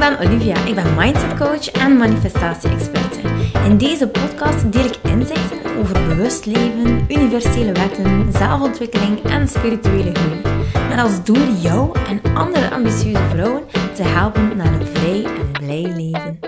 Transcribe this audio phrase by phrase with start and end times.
[0.00, 0.64] ben Olivia.
[0.64, 3.20] Ik ben mindset coach en manifestatie-experte.
[3.64, 10.40] In deze podcast deel ik inzichten over bewust leven, universele wetten, zelfontwikkeling en spirituele groei.
[10.88, 13.62] Met als doel jou en andere ambitieuze vrouwen
[13.94, 16.38] te helpen naar een vrij en blij leven.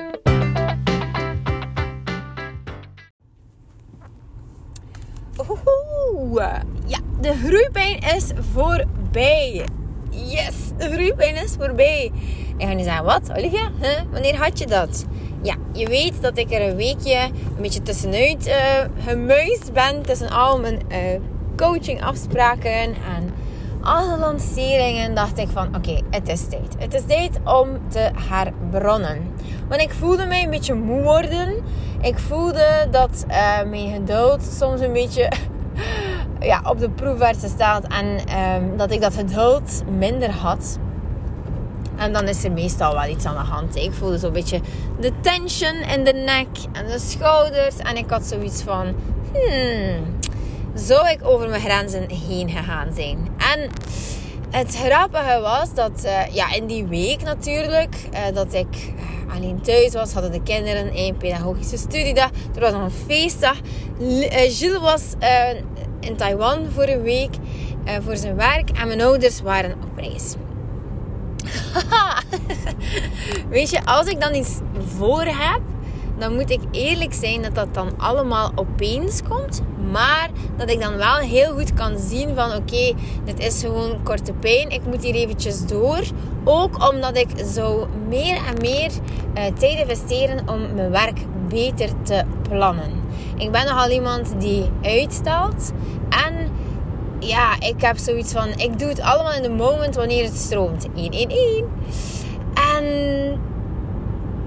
[5.37, 6.55] Oeh,
[6.87, 9.65] ja, de groeipijn is voorbij.
[10.11, 12.13] Yes, de groeipijn is voorbij.
[12.63, 13.71] En ga nu zeggen, wat Olivia?
[14.13, 15.05] Wanneer had je dat?
[15.43, 17.19] Ja, je weet dat ik er een weekje
[17.57, 18.47] een beetje tussenuit
[19.07, 20.03] uh, ben.
[20.03, 20.99] Tussen al mijn uh,
[21.57, 23.35] coachingafspraken en
[23.81, 25.15] alle lanceringen.
[25.15, 26.75] Dacht ik van, oké, het is tijd.
[26.79, 29.35] Het is tijd om te herbronnen.
[29.69, 31.55] Want ik voelde mij een beetje moe worden.
[32.01, 35.33] Ik voelde dat uh, mijn geduld soms een beetje
[36.41, 37.87] ja, op de proef werd gesteld.
[37.87, 40.79] En um, dat ik dat geduld minder had.
[42.03, 43.77] En dan is er meestal wel iets aan de hand.
[43.77, 44.61] Ik voelde zo'n beetje
[45.01, 47.77] de tension in de nek en de schouders.
[47.77, 48.95] En ik had zoiets van...
[49.33, 50.17] Hmm,
[50.75, 53.29] zou ik over mijn grenzen heen gegaan zijn?
[53.55, 53.71] En
[54.51, 57.95] het grappige was dat uh, ja, in die week natuurlijk...
[58.13, 58.93] Uh, dat ik
[59.35, 62.31] alleen thuis was, hadden de kinderen een pedagogische studiedag.
[62.55, 63.57] Er was nog een feestdag.
[64.01, 65.03] Uh, Gilles was
[66.01, 67.35] in Taiwan voor een week
[68.05, 68.71] voor zijn werk.
[68.71, 70.35] En mijn ouders waren op reis.
[73.51, 74.59] Weet je, als ik dan iets
[74.97, 75.61] voor heb,
[76.19, 79.63] dan moet ik eerlijk zijn dat dat dan allemaal opeens komt.
[79.91, 84.33] Maar dat ik dan wel heel goed kan zien van oké, dit is gewoon korte
[84.33, 84.71] pijn.
[84.71, 86.01] Ik moet hier eventjes door.
[86.45, 91.19] Ook omdat ik zo meer en meer uh, tijd investeren om mijn werk
[91.49, 92.91] beter te plannen.
[93.37, 95.73] Ik ben nogal iemand die uitstelt.
[96.09, 96.49] En
[97.23, 100.89] ja, ik heb zoiets van, ik doe het allemaal in de moment wanneer het stroomt.
[100.95, 101.65] 1, 1, 1.
[102.77, 103.41] En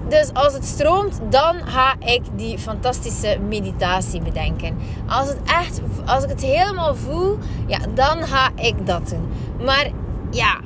[0.08, 4.78] dus als het stroomt, dan ga ik die fantastische meditatie bedenken.
[5.08, 7.38] Als het echt, als ik het helemaal voel,
[7.68, 9.28] ja, dan ga ik dat doen.
[9.66, 9.90] Maar
[10.31, 10.59] ja,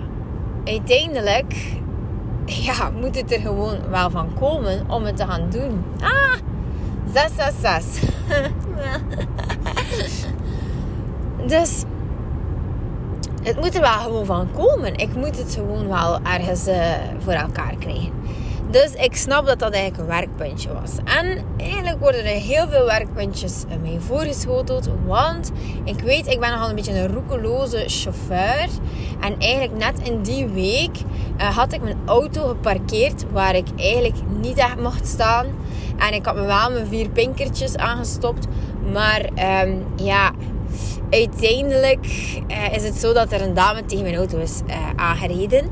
[0.65, 1.53] uiteindelijk
[2.67, 5.83] ja, moet het er gewoon wel van komen om het te gaan doen.
[6.01, 6.35] Ah,
[7.13, 8.09] 666.
[11.47, 11.83] dus
[13.43, 14.95] het moet er wel gewoon van komen.
[14.95, 16.75] Ik moet het gewoon wel ergens uh,
[17.19, 18.11] voor elkaar krijgen.
[18.71, 20.91] Dus ik snap dat dat eigenlijk een werkpuntje was.
[21.03, 24.89] En eigenlijk worden er heel veel werkpuntjes mij voorgeschoteld.
[25.05, 25.51] Want
[25.83, 28.67] ik weet, ik ben nogal een beetje een roekeloze chauffeur.
[29.19, 30.97] En eigenlijk net in die week
[31.37, 35.45] uh, had ik mijn auto geparkeerd waar ik eigenlijk niet echt mocht staan.
[35.97, 38.47] En ik had me wel mijn vier pinkertjes aangestopt.
[38.93, 39.29] Maar
[39.65, 40.31] um, ja,
[41.09, 42.05] uiteindelijk
[42.47, 45.69] uh, is het zo dat er een dame tegen mijn auto is uh, aangereden.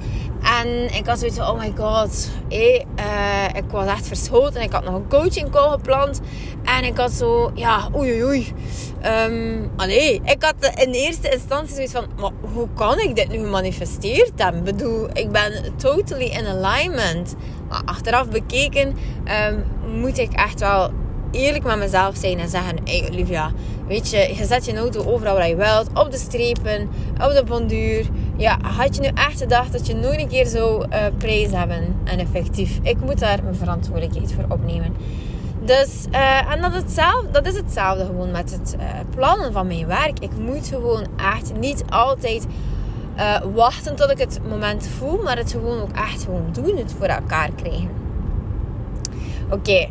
[0.62, 2.30] En ik had zoiets van, oh my god.
[2.50, 4.62] Uh, ik was echt verschoten.
[4.62, 6.20] Ik had nog een coaching call gepland.
[6.64, 8.54] En ik had zo, ja, oei oei oei.
[9.28, 13.38] Um, allee, ik had in eerste instantie zoiets van, maar hoe kan ik dit nu
[13.38, 14.60] gemanifesteerd hebben?
[14.60, 17.36] Ik bedoel, ik ben totally in alignment.
[17.86, 18.96] Achteraf bekeken
[19.52, 19.66] um,
[20.02, 20.92] moet ik echt wel
[21.32, 23.52] eerlijk met mezelf zijn en zeggen: Hey Olivia,
[23.88, 27.44] weet je, je zet je auto overal waar je wilt, op de strepen, op de
[27.46, 28.06] bonduur.
[28.38, 31.96] Ja, had je nu echt gedacht dat je nooit een keer zo uh, prijs hebben?
[32.04, 34.96] En effectief, ik moet daar mijn verantwoordelijkheid voor opnemen.
[35.62, 39.88] Dus, uh, en dat, hetzelfde, dat is hetzelfde gewoon met het uh, plannen van mijn
[39.88, 40.20] werk.
[40.20, 41.06] Ik moet gewoon
[41.36, 42.46] echt niet altijd
[43.54, 47.06] wachten tot ik het moment voel, maar het gewoon ook echt gewoon doen, het voor
[47.06, 47.90] elkaar krijgen.
[49.50, 49.88] Oké.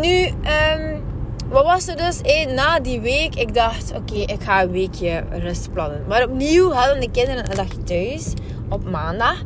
[0.00, 1.02] Nu, um,
[1.48, 3.34] wat was er dus eh, na die week?
[3.34, 6.04] Ik dacht, oké, ik ga een weekje rust plannen.
[6.08, 8.32] Maar opnieuw hadden de kinderen een dagje thuis
[8.68, 9.42] op maandag.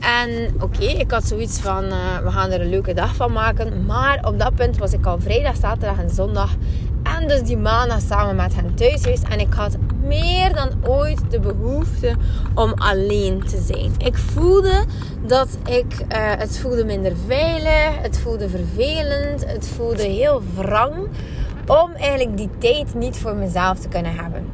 [0.00, 3.84] En oké, ik had zoiets van, uh, we gaan er een leuke dag van maken.
[3.84, 6.54] Maar op dat punt was ik al vrijdag, zaterdag en zondag.
[7.02, 9.28] En dus die maandag samen met hen thuis geweest.
[9.28, 12.14] En ik had meer dan ooit de behoefte
[12.54, 13.92] om alleen te zijn.
[13.98, 14.84] Ik voelde
[15.26, 16.06] dat ik, uh,
[16.38, 20.94] het voelde minder veilig, het voelde vervelend, het voelde heel wrang.
[21.66, 24.46] Om eigenlijk die tijd niet voor mezelf te kunnen hebben.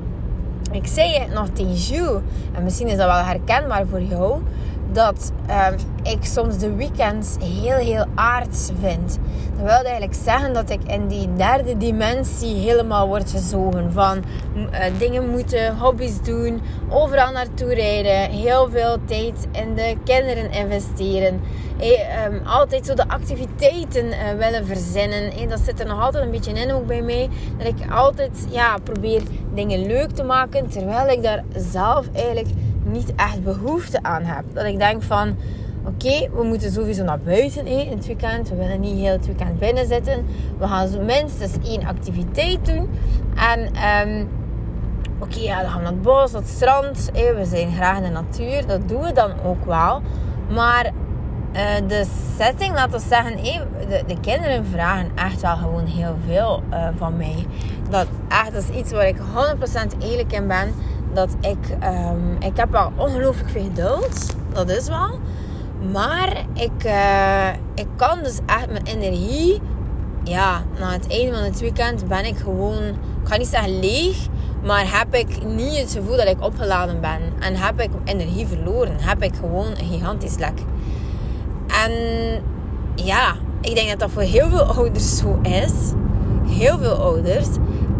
[0.72, 2.20] Ik zei het nog tegen Jules,
[2.52, 4.42] en misschien is dat wel herkenbaar voor jou
[4.92, 5.32] dat
[5.70, 9.18] um, ik soms de weekends heel, heel aards vind.
[9.56, 13.92] Dat wil eigenlijk zeggen dat ik in die derde dimensie helemaal word gezogen.
[13.92, 14.24] Van
[14.56, 21.40] uh, dingen moeten, hobby's doen, overal naartoe rijden, heel veel tijd in de kinderen investeren.
[21.78, 25.32] Hey, um, altijd zo de activiteiten uh, willen verzinnen.
[25.32, 27.28] Hey, dat zit er nog altijd een beetje in ook bij mij.
[27.58, 29.22] Dat ik altijd ja, probeer
[29.54, 30.68] dingen leuk te maken.
[30.68, 32.48] Terwijl ik daar zelf eigenlijk
[32.84, 34.44] niet echt behoefte aan heb.
[34.52, 35.36] Dat ik denk van,
[35.84, 38.48] oké, we moeten sowieso naar buiten in het weekend.
[38.48, 40.26] We willen niet heel het weekend binnen zitten.
[40.58, 42.90] We gaan zo minstens één activiteit doen.
[43.34, 43.60] En
[44.08, 44.28] um,
[45.18, 47.10] oké, ja, dan gaan we naar het bos, naar het strand.
[47.12, 48.66] we zijn graag in de natuur.
[48.66, 50.02] Dat doen we dan ook wel.
[50.48, 50.92] Maar
[51.52, 52.04] uh, de
[52.38, 53.36] setting, laten we zeggen,
[53.88, 57.46] de, de, kinderen vragen echt wel gewoon heel veel uh, van mij.
[57.90, 59.22] Dat, echt, dat is iets waar ik 100%
[59.98, 60.74] eerlijk in ben.
[61.12, 64.36] Dat ik, um, ik heb wel ongelooflijk veel geduld.
[64.52, 65.18] Dat is wel.
[65.92, 69.60] Maar ik, uh, ik kan dus echt mijn energie...
[70.24, 72.82] Ja, na het einde van het weekend ben ik gewoon...
[73.22, 74.16] Ik ga niet zeggen leeg.
[74.64, 77.20] Maar heb ik niet het gevoel dat ik opgeladen ben.
[77.40, 78.96] En heb ik energie verloren.
[79.00, 80.58] Heb ik gewoon een gigantisch lek.
[81.84, 81.92] En
[82.94, 85.72] ja, ik denk dat dat voor heel veel ouders zo is.
[86.46, 87.46] Heel veel ouders.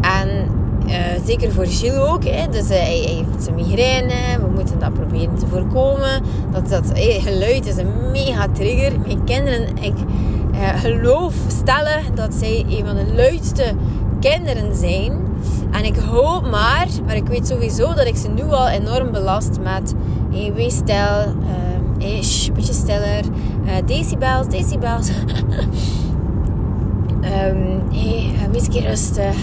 [0.01, 0.47] En
[0.87, 0.95] uh,
[1.27, 2.25] zeker voor Gilles ook.
[2.25, 2.49] Hè.
[2.49, 4.39] Dus uh, hij heeft migraine.
[4.41, 6.23] We moeten dat proberen te voorkomen.
[6.53, 9.01] Dat, dat geluid is een mega trigger.
[9.01, 9.95] Mijn kinderen, ik
[10.75, 13.75] geloof stellen dat zij een van de luidste
[14.21, 15.13] kinderen zijn.
[15.71, 19.59] En ik hoop maar, maar ik weet sowieso dat ik ze nu al enorm belast
[19.63, 19.95] met
[20.33, 21.35] hey, wees stil,
[21.99, 23.25] Ish, een beetje stiller.
[23.85, 25.09] Decibels, decibels.
[27.49, 29.35] um, hey, wees een keer rustig.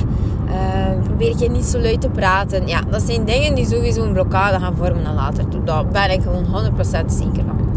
[0.50, 2.68] Uh, probeer je niet zo luid te praten.
[2.68, 5.44] Ja, dat zijn dingen die sowieso een blokkade gaan vormen dan later.
[5.66, 7.68] Daar ben ik gewoon 100% zeker van.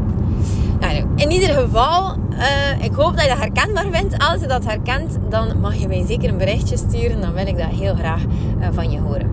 [0.81, 4.19] Nou, in ieder geval, uh, ik hoop dat je dat herkenbaar vindt.
[4.19, 7.21] Als je dat herkent, dan mag je mij zeker een berichtje sturen.
[7.21, 9.31] Dan wil ik dat heel graag uh, van je horen.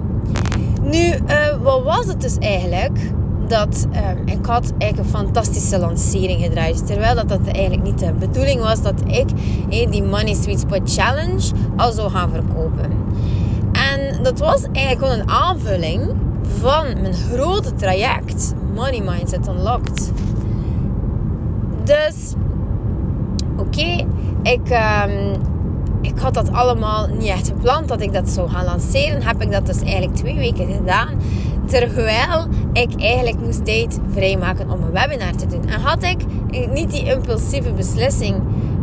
[0.82, 1.14] Nu,
[1.62, 3.00] wat was het dus eigenlijk?
[3.50, 6.88] Dat um, ik had eigenlijk een fantastische lancering gedraaid.
[6.88, 9.28] Terwijl dat, dat eigenlijk niet de bedoeling was dat ik
[9.70, 12.92] hey, die Money Sweet Spot Challenge al zou gaan verkopen.
[13.72, 16.02] En dat was eigenlijk gewoon een aanvulling
[16.60, 20.12] van mijn grote traject Money Mindset Unlocked.
[21.84, 22.34] Dus,
[23.58, 24.06] oké,
[24.44, 24.70] ik,
[25.06, 25.42] um,
[26.02, 29.24] ik had dat allemaal niet echt gepland dat ik dat zou gaan lanceren.
[29.24, 31.10] Heb ik dat dus eigenlijk twee weken gedaan.
[31.70, 35.68] Terwijl ik eigenlijk moest tijd vrijmaken om een webinar te doen.
[35.68, 36.18] En had ik
[36.74, 38.36] niet die impulsieve beslissing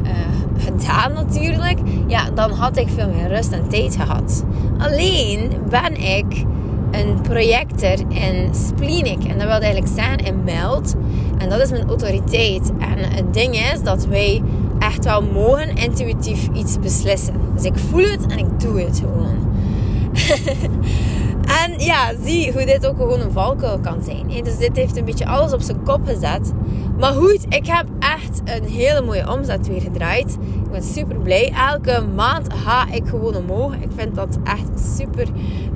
[0.03, 0.11] uh,
[0.59, 4.45] gedaan natuurlijk, ja, dan had ik veel meer rust en tijd gehad.
[4.79, 6.45] Alleen ben ik
[6.91, 9.25] een projector in Splenic.
[9.25, 10.95] En dat wil eigenlijk zeggen in Meld.
[11.39, 12.73] En dat is mijn autoriteit.
[12.79, 14.43] En het ding is dat wij
[14.79, 17.35] echt wel mogen intuïtief iets beslissen.
[17.55, 19.55] Dus ik voel het en ik doe het gewoon.
[21.65, 24.45] En ja, zie hoe dit ook gewoon een valkuil kan zijn.
[24.45, 26.53] Dus dit heeft een beetje alles op zijn kop gezet.
[26.99, 30.39] Maar goed, ik heb echt een hele mooie omzet weer gedraaid.
[30.65, 31.53] Ik ben super blij.
[31.71, 33.75] Elke maand ga ik gewoon omhoog.
[33.75, 35.27] Ik vind dat echt super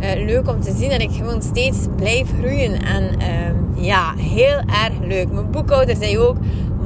[0.01, 0.91] uh, leuk om te zien.
[0.91, 2.83] En ik gewoon steeds blijf groeien.
[2.83, 5.33] En uh, ja, heel erg leuk.
[5.33, 6.37] Mijn boekhouder zei ook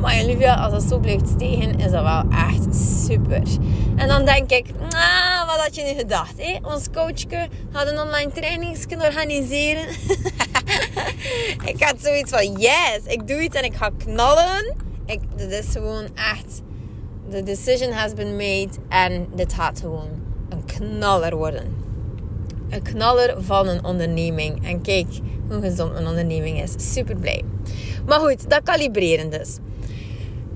[0.05, 2.77] maar Olivia, als dat zo blijft stegen, is dat wel echt
[3.07, 3.43] super.
[3.97, 4.67] En dan denk ik,
[5.47, 6.35] wat had je nu gedacht?
[6.63, 9.89] Ons coachje gaat een online trainingsje organiseren.
[11.73, 14.77] ik had zoiets van, yes, ik doe iets en ik ga knallen.
[15.07, 16.63] Ik, dit is gewoon echt,
[17.31, 18.71] the decision has been made.
[18.89, 20.09] En dit gaat gewoon
[20.49, 21.77] een knaller worden.
[22.71, 24.67] Een knaller van een onderneming.
[24.67, 25.07] En kijk
[25.49, 26.93] hoe gezond mijn onderneming is.
[26.93, 27.43] Super blij.
[28.07, 29.59] Maar goed, dat kalibreren dus.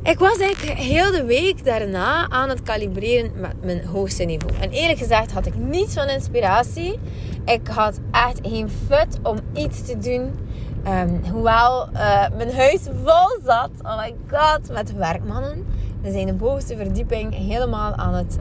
[0.03, 4.55] Ik was eigenlijk heel de week daarna aan het kalibreren met mijn hoogste niveau.
[4.61, 6.99] En eerlijk gezegd had ik niets van inspiratie.
[7.45, 10.47] Ik had echt geen fut om iets te doen.
[10.87, 15.67] Um, hoewel uh, mijn huis vol zat, oh my god, met werkmannen.
[16.03, 18.39] We zijn de bovenste verdieping helemaal aan het,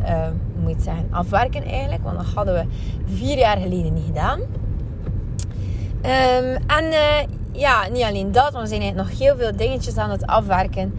[0.53, 2.03] hoe moet zeggen, afwerken eigenlijk.
[2.03, 2.65] Want dat hadden we
[3.13, 4.39] vier jaar geleden niet gedaan.
[4.39, 7.19] Um, en uh,
[7.51, 10.93] ja, niet alleen dat, we zijn nog heel veel dingetjes aan het afwerken.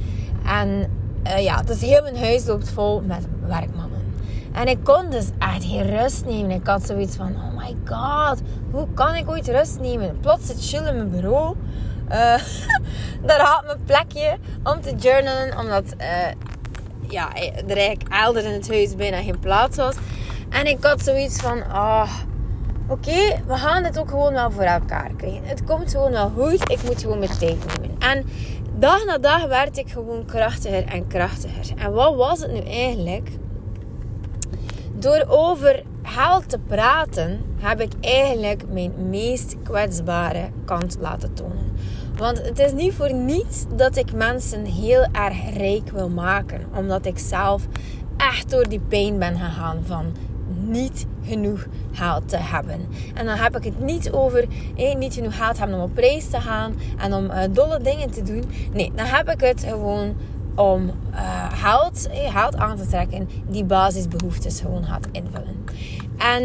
[0.48, 0.90] En
[1.26, 4.12] uh, ja, dus heel mijn huis loopt vol met werkmannen.
[4.52, 6.50] En ik kon dus echt geen rust nemen.
[6.50, 8.40] Ik had zoiets van, oh my god,
[8.70, 10.20] hoe kan ik ooit rust nemen?
[10.20, 11.56] Plots zit chill in mijn bureau.
[12.08, 12.14] Uh,
[13.26, 15.58] daar had mijn plekje om te journalen.
[15.58, 16.06] Omdat uh,
[17.08, 17.34] ja,
[17.66, 19.96] er eigenlijk elders in het huis bijna geen plaats was.
[20.48, 22.10] En ik had zoiets van, oh,
[22.88, 25.44] oké, we gaan dit ook gewoon wel voor elkaar krijgen.
[25.44, 26.70] Het komt gewoon wel goed.
[26.70, 27.96] Ik moet gewoon mijn tijd nemen.
[27.98, 28.26] En
[28.78, 31.76] dag na dag werd ik gewoon krachtiger en krachtiger.
[31.76, 33.28] En wat was het nu eigenlijk?
[34.94, 41.76] Door over geld te praten, heb ik eigenlijk mijn meest kwetsbare kant laten tonen.
[42.16, 46.61] Want het is niet voor niets dat ik mensen heel erg rijk wil maken.
[46.76, 47.66] Omdat ik zelf
[48.16, 50.14] echt door die pijn ben gegaan van
[50.61, 52.87] niet genoeg geld te hebben.
[53.14, 56.28] En dan heb ik het niet over eh, niet genoeg geld hebben om op reis
[56.28, 58.44] te gaan en om uh, dolle dingen te doen.
[58.73, 60.16] Nee, dan heb ik het gewoon
[60.54, 61.20] om uh,
[61.62, 65.64] eh, geld aan te trekken die basisbehoeftes gewoon gaat invullen.
[66.18, 66.42] En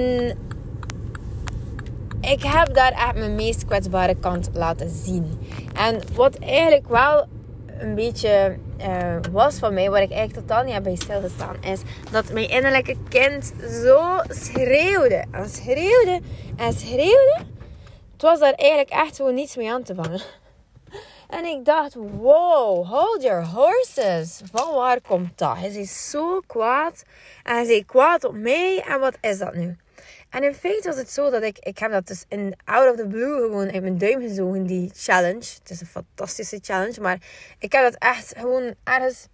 [2.21, 5.25] ik heb daar echt mijn meest kwetsbare kant laten zien.
[5.73, 7.25] En wat eigenlijk wel
[7.79, 11.81] een beetje uh, was van mij, waar ik eigenlijk totaal niet heb bij stilgestaan, is
[12.11, 13.53] dat mijn innerlijke kind
[13.83, 16.21] zo schreeuwde en schreeuwde
[16.55, 17.39] en schreeuwde.
[18.11, 20.21] Het was daar eigenlijk echt gewoon niets mee aan te vangen.
[21.29, 24.41] En ik dacht, wow, hold your horses.
[24.51, 25.57] Van waar komt dat?
[25.57, 27.03] Hij is zo kwaad.
[27.43, 28.83] En hij is kwaad op mij.
[28.87, 29.77] En wat is dat nu?
[30.33, 32.95] En in feite was het zo dat ik, ik heb dat dus in out of
[32.95, 35.45] the blue gewoon in mijn duim gezogen, die challenge.
[35.59, 37.17] Het is een fantastische challenge, maar
[37.59, 39.27] ik heb dat echt gewoon ergens,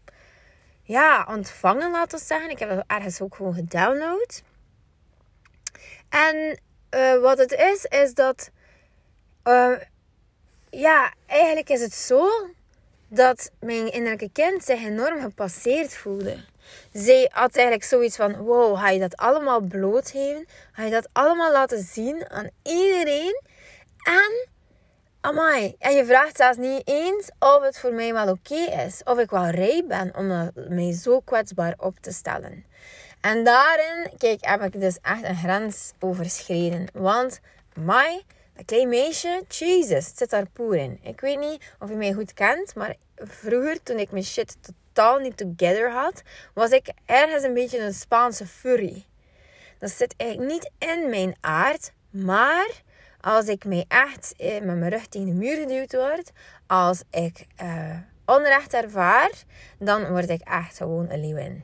[0.83, 2.49] ja, ontvangen, laten we zeggen.
[2.49, 4.41] Ik heb dat ergens ook gewoon gedownload.
[6.09, 6.59] En
[6.95, 8.51] uh, wat het is, is dat,
[9.43, 9.79] uh,
[10.69, 12.29] ja, eigenlijk is het zo
[13.07, 16.43] dat mijn innerlijke kind zich enorm gepasseerd voelde
[16.93, 20.47] zij had eigenlijk zoiets van: wow, ga je dat allemaal blootgeven?
[20.71, 23.41] Ga je dat allemaal laten zien aan iedereen?
[24.03, 24.47] En,
[25.21, 29.01] amai, en je vraagt zelfs niet eens of het voor mij wel oké is.
[29.03, 32.65] Of ik wel rijp ben om mij zo kwetsbaar op te stellen.
[33.21, 36.87] En daarin, kijk, heb ik dus echt een grens overschreden.
[36.93, 37.39] Want,
[37.73, 38.23] my,
[38.55, 40.99] dat klein meisje, Jesus, het zit daar poer in.
[41.03, 44.57] Ik weet niet of je mij goed kent, maar vroeger, toen ik mijn shit
[44.99, 46.21] totaal niet together had,
[46.53, 49.05] was ik ergens een beetje een Spaanse furry.
[49.77, 52.81] Dat zit eigenlijk niet in mijn aard, maar
[53.21, 56.31] als ik mij echt eh, met mijn rug tegen de muur geduwd word,
[56.67, 59.31] als ik uh, onrecht ervaar,
[59.77, 61.63] dan word ik echt gewoon een leeuwin.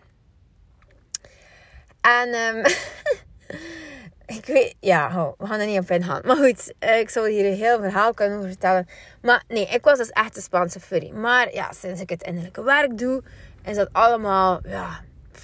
[2.01, 2.63] En um,
[4.25, 6.22] ik weet, ja, we gaan er niet op ingaan.
[6.25, 8.88] Maar goed, eh, ik zou hier een heel verhaal kunnen vertellen.
[9.22, 11.12] Maar nee, ik was dus echt een Spaanse furry.
[11.12, 13.24] Maar ja, sinds ik het innerlijke werk doe,
[13.63, 15.01] is dat allemaal, ja,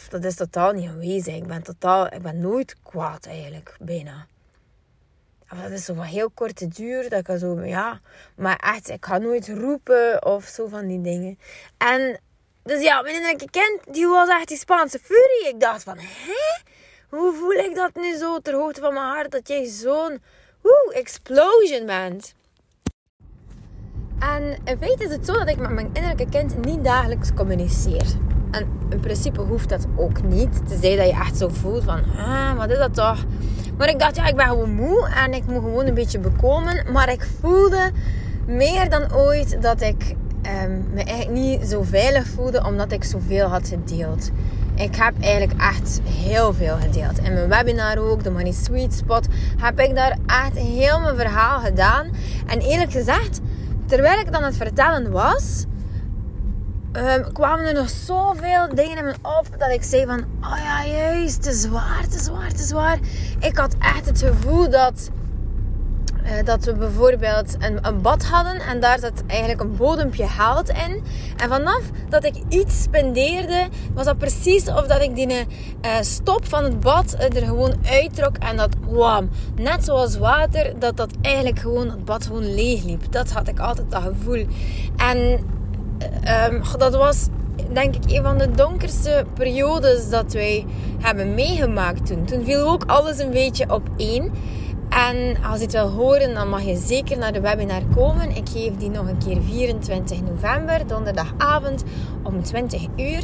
[0.09, 1.35] dat is totaal niet aanwezig.
[1.35, 4.27] Ik ben totaal, ik ben nooit kwaad eigenlijk, bijna.
[5.61, 7.99] Dat is zo van heel korte duur, dat ik zo, ja,
[8.35, 11.39] maar echt, ik ga nooit roepen of zo van die dingen.
[11.77, 12.19] En,
[12.63, 15.53] dus ja, mijn innerlijke kind, die was echt die Spaanse fury.
[15.53, 16.70] Ik dacht van, hè?
[17.11, 19.31] Hoe voel ik dat nu zo ter hoogte van mijn hart?
[19.31, 20.21] Dat jij zo'n
[20.93, 22.33] explosion bent.
[24.19, 28.05] En in feite is het zo dat ik met mijn innerlijke kind niet dagelijks communiceer.
[28.51, 30.67] En in principe hoeft dat ook niet.
[30.67, 33.25] Tenzij dat je echt zo voelt van, ah, wat is dat toch?
[33.77, 36.91] Maar ik dacht, ja, ik ben gewoon moe en ik moet gewoon een beetje bekomen.
[36.91, 37.91] Maar ik voelde
[38.47, 40.15] meer dan ooit dat ik
[40.63, 44.31] um, me eigenlijk niet zo veilig voelde omdat ik zoveel had gedeeld.
[44.81, 47.17] Ik heb eigenlijk echt heel veel gedeeld.
[47.17, 51.59] In mijn webinar ook, de Money Sweet Spot, heb ik daar echt heel mijn verhaal
[51.59, 52.07] gedaan.
[52.47, 53.39] En eerlijk gezegd,
[53.85, 55.65] terwijl ik dan het vertellen was,
[56.93, 60.85] um, kwamen er nog zoveel dingen in me op dat ik zei van, oh ja,
[60.85, 62.99] juist, te zwaar, te zwaar, te zwaar.
[63.39, 65.09] Ik had echt het gevoel dat
[66.45, 71.03] dat we bijvoorbeeld een, een, bad hadden en daar zat eigenlijk een bodempje geld in.
[71.37, 75.45] En vanaf dat ik iets spendeerde, was dat precies of dat ik die uh,
[76.01, 81.11] stop van het bad er gewoon uittrok en dat wam, net zoals water, dat dat
[81.21, 83.11] eigenlijk gewoon het bad gewoon leeg liep.
[83.11, 84.45] Dat had ik altijd dat gevoel.
[84.97, 85.17] En
[86.51, 87.27] um, dat was
[87.73, 90.65] denk ik een van de donkerste periodes dat wij
[90.99, 92.25] hebben meegemaakt toen.
[92.25, 94.31] Toen viel ook alles een beetje op één.
[94.91, 98.35] En als je het wil horen, dan mag je zeker naar de webinar komen.
[98.35, 101.83] Ik geef die nog een keer 24 november, donderdagavond
[102.23, 103.23] om 20 uur.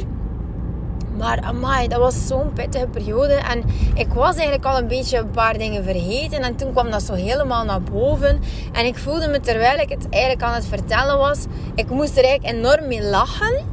[1.16, 3.32] Maar amai, dat was zo'n pittige periode.
[3.32, 3.62] En
[3.94, 6.42] ik was eigenlijk al een beetje een paar dingen vergeten.
[6.42, 8.40] En toen kwam dat zo helemaal naar boven.
[8.72, 11.44] En ik voelde me terwijl ik het eigenlijk aan het vertellen was.
[11.74, 13.64] Ik moest er eigenlijk enorm mee lachen.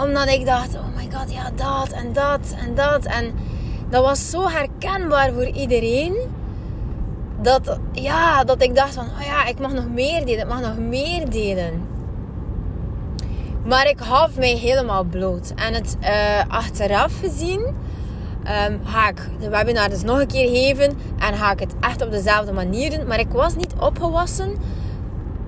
[0.00, 3.04] Omdat ik dacht, oh my god, ja dat en dat en dat.
[3.04, 3.32] En
[3.90, 6.38] dat was zo herkenbaar voor iedereen
[7.42, 10.60] dat, ja, dat ik dacht van, oh ja, ik mag nog meer delen, ik mag
[10.60, 11.82] nog meer delen.
[13.64, 15.52] Maar ik gaf mij helemaal bloot.
[15.56, 16.08] En het uh,
[16.48, 21.60] achteraf gezien um, ga ik de webinar dus nog een keer geven en ga ik
[21.60, 23.06] het echt op dezelfde manier doen.
[23.06, 24.50] Maar ik was niet opgewassen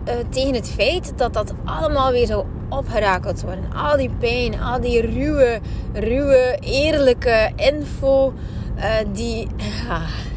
[0.08, 3.72] uh, tegen het feit dat dat allemaal weer zou opgerakeld worden.
[3.74, 5.60] Al die pijn, al die ruwe,
[5.92, 8.32] ruwe, eerlijke info
[8.76, 9.46] uh, die...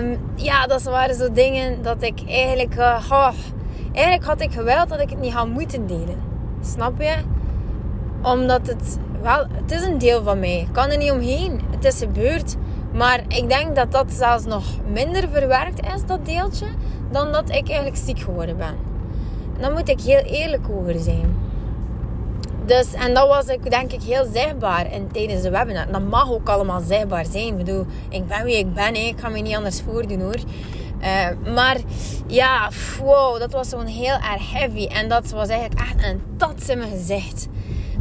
[0.00, 2.76] Um, ja, dat waren zo dingen dat ik eigenlijk...
[2.76, 3.30] Uh,
[3.92, 6.22] eigenlijk had ik geweld dat ik het niet had moeten delen.
[6.60, 7.14] Snap je?
[8.22, 10.60] Omdat het wel, het is een deel van mij.
[10.60, 11.60] Ik kan er niet omheen.
[11.70, 12.56] Het is gebeurd.
[12.92, 16.66] Maar ik denk dat dat zelfs nog minder verwerkt is, dat deeltje,
[17.10, 18.76] dan dat ik eigenlijk ziek geworden ben.
[19.54, 21.36] En daar moet ik heel eerlijk over zijn.
[22.66, 25.92] Dus, en dat was ik denk ik heel zichtbaar in, tijdens de webinar.
[25.92, 27.46] Dat mag ook allemaal zichtbaar zijn.
[27.46, 28.94] Ik bedoel, ik ben wie ik ben.
[28.94, 30.38] Ik ga me niet anders voordoen hoor.
[31.00, 31.76] Uh, maar
[32.26, 32.68] ja,
[33.02, 34.86] wow, dat was gewoon heel erg heavy.
[34.86, 37.48] En dat was eigenlijk echt een tats in mijn gezicht.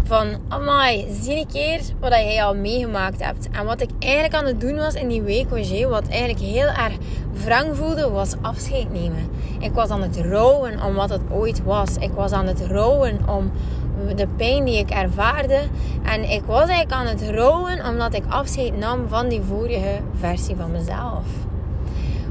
[0.03, 3.47] Van, amai, zie een keer wat jij al meegemaakt hebt.
[3.51, 5.49] En wat ik eigenlijk aan het doen was in die week,
[5.89, 6.93] wat eigenlijk heel erg
[7.43, 9.29] wrang voelde, was afscheid nemen.
[9.59, 11.95] Ik was aan het rouwen om wat het ooit was.
[11.99, 13.51] Ik was aan het rouwen om
[14.15, 15.59] de pijn die ik ervaarde.
[16.03, 20.55] En ik was eigenlijk aan het rouwen omdat ik afscheid nam van die vorige versie
[20.55, 21.23] van mezelf.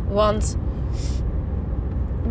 [0.08, 0.56] Want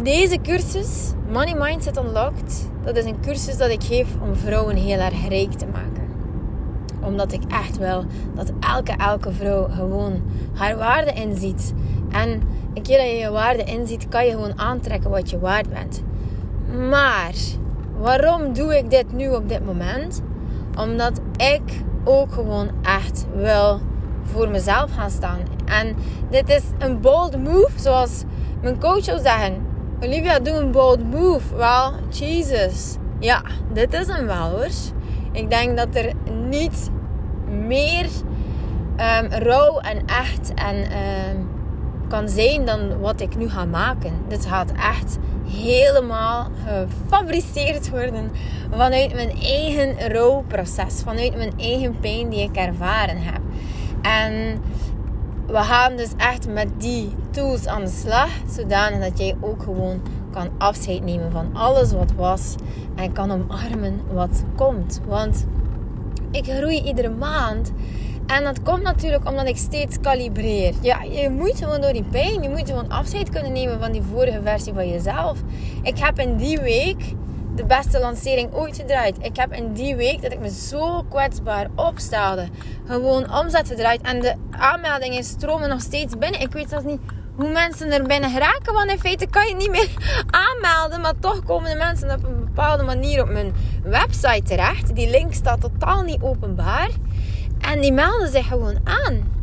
[0.03, 4.99] deze cursus, Money Mindset Unlocked, dat is een cursus dat ik geef om vrouwen heel
[4.99, 5.89] erg rijk te maken.
[7.01, 8.05] Omdat ik echt wil
[8.35, 10.21] dat elke, elke vrouw gewoon
[10.53, 11.73] haar waarde inziet.
[12.11, 12.41] En
[12.73, 16.03] een keer dat je je waarde inziet, kan je gewoon aantrekken wat je waard bent.
[16.89, 17.33] Maar
[18.01, 20.21] waarom doe ik dit nu op dit moment?
[20.77, 21.61] Omdat ik
[22.03, 23.79] ook gewoon echt wil
[24.23, 25.39] voor mezelf gaan staan.
[25.65, 25.95] En
[26.29, 28.23] dit is een bold move, zoals
[28.61, 29.65] mijn coach zou zeggen.
[30.03, 31.55] Olivia, doe een bold move.
[31.55, 32.95] Wel, Jesus.
[33.19, 33.41] Ja,
[33.73, 34.67] dit is hem wel hoor.
[35.31, 36.13] Ik denk dat er
[36.47, 36.89] niet
[37.67, 38.05] meer
[38.97, 41.49] um, rauw en echt en um,
[42.11, 44.13] kan zijn dan wat ik nu ga maken.
[44.27, 45.17] Dit gaat echt
[45.49, 48.31] helemaal gefabriceerd worden
[48.71, 53.41] vanuit mijn eigen rouwproces, vanuit mijn eigen pijn die ik ervaren heb.
[54.01, 54.61] En
[55.47, 60.01] we gaan dus echt met die tools aan de slag, zodanig dat jij ook gewoon
[60.31, 62.55] kan afscheid nemen van alles wat was
[62.95, 65.01] en kan omarmen wat komt.
[65.07, 65.45] Want
[66.31, 67.71] ik groei iedere maand.
[68.27, 70.73] En dat komt natuurlijk omdat ik steeds kalibreer.
[70.81, 74.01] Ja, je moet gewoon door die pijn, je moet gewoon afscheid kunnen nemen van die
[74.01, 75.39] vorige versie van jezelf.
[75.83, 77.13] Ik heb in die week
[77.55, 79.17] de beste lancering ooit gedraaid.
[79.21, 82.47] Ik heb in die week dat ik me zo kwetsbaar opstelde,
[82.85, 84.01] gewoon omzet gedraaid.
[84.01, 86.41] En de aanmeldingen stromen nog steeds binnen.
[86.41, 86.99] Ik weet zelfs niet
[87.35, 88.73] hoe mensen er binnen geraken.
[88.73, 89.89] Want in feite kan je niet meer
[90.45, 91.01] aanmelden.
[91.01, 93.53] Maar toch komen de mensen op een bepaalde manier op mijn
[93.83, 94.95] website terecht.
[94.95, 96.89] Die link staat totaal niet openbaar.
[97.71, 99.33] En die melden zich gewoon aan.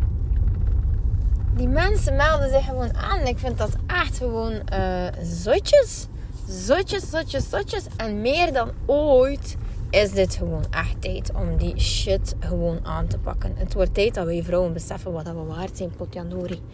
[1.57, 3.27] Die mensen melden zich gewoon aan.
[3.27, 6.07] Ik vind dat echt gewoon uh, zotjes
[6.49, 7.85] zotjes, zotjes, zotjes.
[7.97, 9.57] En meer dan ooit
[9.91, 13.55] is dit gewoon echt tijd om die shit gewoon aan te pakken.
[13.57, 16.63] Het wordt tijd dat wij vrouwen beseffen wat we waard zijn, potjandori.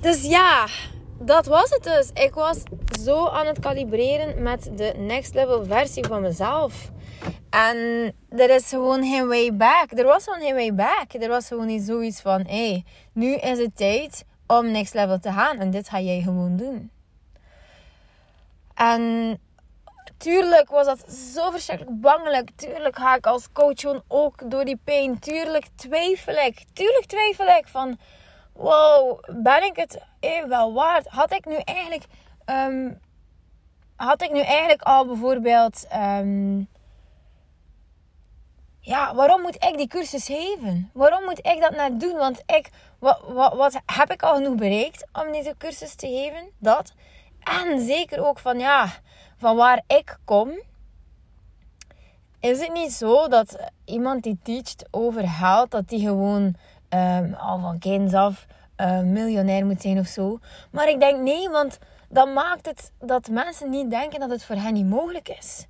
[0.00, 0.66] dus ja,
[1.18, 2.24] dat was het dus.
[2.24, 2.58] Ik was
[3.02, 6.90] zo aan het kalibreren met de next level versie van mezelf.
[7.50, 7.76] En
[8.28, 9.92] er is gewoon geen way back.
[9.92, 11.12] Er was gewoon geen way back.
[11.12, 15.18] Er was gewoon niet zoiets van: hé, hey, nu is het tijd om next level
[15.18, 15.58] te gaan.
[15.58, 16.90] En dit ga jij gewoon doen.
[18.74, 19.38] En
[20.16, 22.50] tuurlijk was dat zo verschrikkelijk bangelijk.
[22.56, 25.18] Tuurlijk ga ik als coach ook door die pijn.
[25.18, 26.64] Tuurlijk twijfel ik.
[26.72, 27.98] Tuurlijk twijfel ik van...
[28.52, 31.06] Wow, ben ik het even wel waard?
[31.06, 32.04] Had ik nu eigenlijk...
[32.44, 32.92] Ehm,
[33.96, 35.86] had ik nu eigenlijk al bijvoorbeeld...
[35.88, 36.62] Ehm,
[38.86, 40.90] ja, waarom moet ik die cursus geven?
[40.92, 42.16] Waarom moet ik dat net doen?
[42.16, 46.50] Want ik, wat, wat, wat heb ik al genoeg bereikt om deze cursus te geven?
[46.58, 46.92] Dat.
[47.42, 48.88] En zeker ook van, ja,
[49.36, 50.50] van waar ik kom.
[52.40, 56.54] Is het niet zo dat iemand die teacht over geld, dat die gewoon
[56.88, 58.46] um, al van kinds af
[58.76, 60.38] uh, miljonair moet zijn of zo?
[60.70, 64.56] Maar ik denk nee, want dat maakt het dat mensen niet denken dat het voor
[64.56, 65.66] hen niet mogelijk is.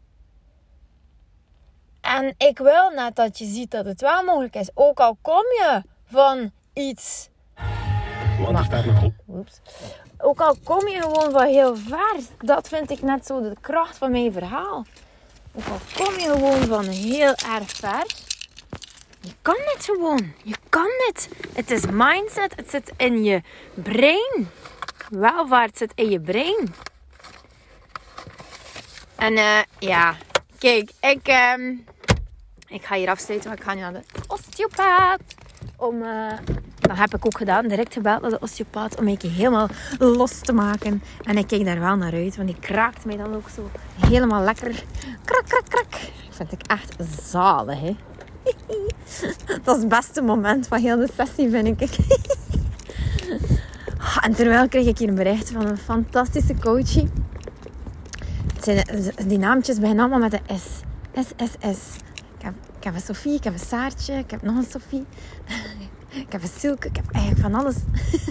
[2.06, 4.70] En ik wil net dat je ziet dat het wel mogelijk is.
[4.74, 7.28] Ook al kom je van iets.
[8.38, 9.12] Want er staat nog op.
[9.28, 9.60] Oeps.
[10.18, 12.16] Ook al kom je gewoon van heel ver.
[12.38, 14.84] Dat vind ik net zo de kracht van mijn verhaal.
[15.54, 18.06] Ook al kom je gewoon van heel erg ver.
[19.20, 20.32] Je kan dit gewoon.
[20.42, 21.28] Je kan dit.
[21.52, 22.56] Het is mindset.
[22.56, 23.42] Het zit in je
[23.74, 24.50] brein.
[25.08, 26.74] Welvaart zit in je brein.
[29.16, 30.16] En uh, ja,
[30.58, 31.84] kijk, ik, um,
[32.66, 35.20] ik ga hier afsluiten, maar ik ga nu naar de osteopaat.
[35.76, 36.32] Om, uh,
[36.80, 40.52] dat heb ik ook gedaan, direct gebeld naar de osteopaat om ik helemaal los te
[40.52, 41.02] maken.
[41.22, 43.70] En ik kijk daar wel naar uit, want die kraakt mij dan ook zo
[44.06, 44.82] helemaal lekker.
[45.24, 45.90] Krak, krak, krak.
[45.90, 46.94] Dat vind ik echt
[47.28, 47.96] zalig, hè.
[49.64, 51.96] Dat is het beste moment van heel de sessie, vind ik.
[54.20, 57.08] En terwijl kreeg ik hier een bericht van een fantastische coachie.
[59.26, 60.80] Die naamtjes beginnen allemaal met de S.
[61.12, 62.05] Ik heb, ik
[62.86, 65.04] heb een Sophie, ik heb een Saartje, ik heb nog een Sophie.
[66.24, 67.76] ik heb een Silke, ik heb eigenlijk van alles.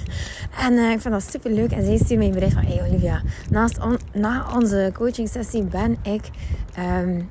[0.65, 1.71] en uh, ik vind dat super leuk.
[1.71, 5.63] En zij stuurt mij een bericht van: Hey Olivia, naast on, na onze coaching sessie
[5.63, 6.29] ben ik.
[6.79, 7.29] Um,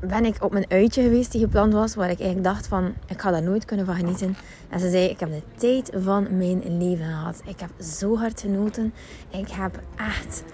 [0.00, 3.20] ben ik op mijn uitje geweest die gepland was, waar ik eigenlijk dacht van, ik
[3.20, 4.36] ga daar nooit kunnen van genieten.
[4.68, 7.42] En ze zei, ik heb de tijd van mijn leven gehad.
[7.44, 8.92] Ik heb zo hard genoten.
[9.30, 10.44] Ik heb echt,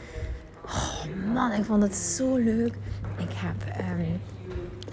[0.64, 2.74] oh man, ik vond het zo leuk.
[3.18, 4.20] Ik heb um,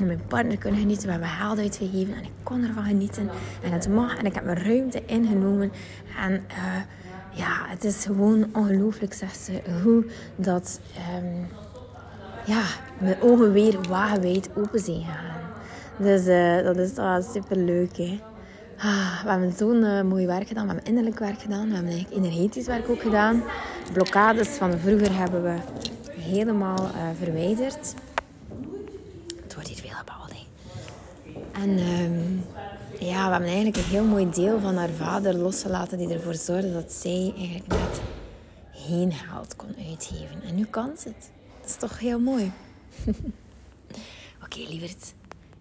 [0.05, 1.05] mijn partner kunnen genieten.
[1.05, 3.29] We hebben geld uitgegeven en ik kon ervan genieten.
[3.63, 5.71] En het mag en ik heb mijn ruimte ingenomen.
[6.19, 6.81] En uh,
[7.31, 10.79] ja, het is gewoon ongelooflijk, zegt ze, hoe dat...
[11.17, 11.47] Um,
[12.45, 12.63] ja,
[12.99, 15.41] mijn ogen weer wagenwijd open zijn gegaan.
[15.97, 17.97] Dus uh, dat is toch super leuk.
[17.97, 18.19] Hè?
[18.77, 20.67] Ah, we hebben zo'n uh, mooi werk gedaan.
[20.67, 21.67] We hebben innerlijk werk gedaan.
[21.67, 23.43] We hebben eigenlijk energetisch werk ook gedaan.
[23.93, 25.55] Blokkades van vroeger hebben we
[26.21, 26.91] helemaal uh,
[27.23, 27.93] verwijderd.
[29.51, 30.19] Het wordt hier veel gebouwd.
[31.51, 32.45] En um,
[32.99, 35.97] ja, we hebben eigenlijk een heel mooi deel van haar vader losgelaten.
[35.97, 38.01] Die ervoor zorgde dat zij eigenlijk net
[38.71, 40.41] geen geld kon uitgeven.
[40.47, 41.29] En nu kan ze het.
[41.61, 42.51] Dat is toch heel mooi.
[43.05, 43.15] Oké,
[44.43, 45.13] okay, lieverd.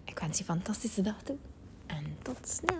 [0.05, 1.35] Ik wens je een fantastische dag toe.
[1.87, 2.77] En tot snel.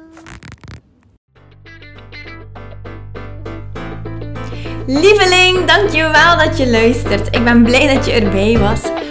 [4.87, 7.35] Lieveling, dankjewel dat je luistert.
[7.35, 9.10] Ik ben blij dat je erbij was.